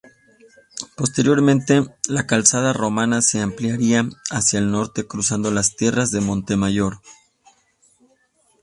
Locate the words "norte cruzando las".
4.71-5.75